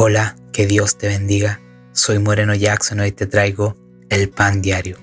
[0.00, 1.60] Hola, que Dios te bendiga.
[1.90, 3.76] Soy Moreno Jackson y hoy te traigo
[4.10, 4.96] el pan diario.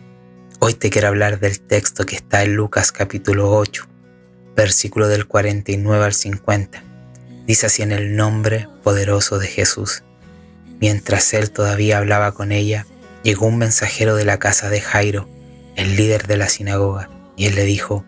[0.59, 3.85] Hoy te quiero hablar del texto que está en Lucas capítulo 8,
[4.55, 6.81] versículo del 49 al 50.
[7.45, 10.05] Dice así en el nombre poderoso de Jesús.
[10.79, 12.87] Mientras él todavía hablaba con ella,
[13.21, 15.27] llegó un mensajero de la casa de Jairo,
[15.75, 18.05] el líder de la sinagoga, y él le dijo,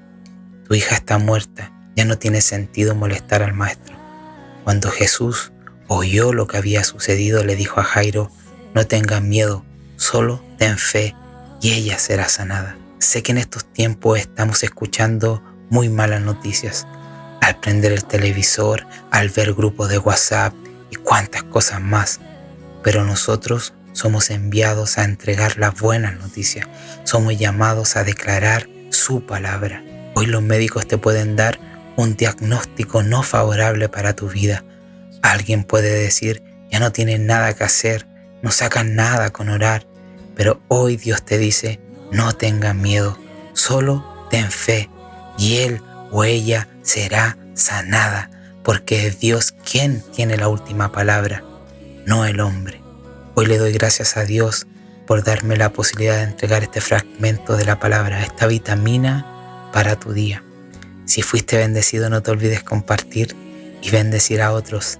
[0.66, 3.98] Tu hija está muerta, ya no tiene sentido molestar al maestro.
[4.64, 5.52] Cuando Jesús
[5.88, 8.32] oyó lo que había sucedido, le dijo a Jairo,
[8.74, 11.16] no tengas miedo, solo ten fe
[11.62, 12.78] y ella será sanada.
[13.00, 16.88] Sé que en estos tiempos estamos escuchando muy malas noticias.
[17.42, 20.54] Al prender el televisor, al ver grupos de WhatsApp
[20.90, 22.20] y cuantas cosas más.
[22.84, 26.68] Pero nosotros somos enviados a entregar las buenas noticias.
[27.04, 29.84] Somos llamados a declarar su palabra.
[30.16, 31.60] Hoy los médicos te pueden dar
[31.96, 34.64] un diagnóstico no favorable para tu vida
[35.22, 38.08] Alguien puede decir, ya no tienes nada que hacer,
[38.42, 39.88] no sacan nada con orar,
[40.36, 41.80] pero hoy Dios te dice,
[42.12, 43.18] no tengas miedo,
[43.54, 44.90] solo ten fe
[45.38, 48.30] y Él o ella será sanada,
[48.64, 51.44] porque es Dios quien tiene la última palabra,
[52.06, 52.82] no el hombre.
[53.36, 54.68] Hoy le doy gracias a Dios
[55.06, 60.14] por darme la posibilidad de entregar este fragmento de la palabra, esta vitamina para tu
[60.14, 60.44] día.
[61.06, 63.36] Si fuiste bendecido no te olvides compartir
[63.82, 65.00] y bendecir a otros.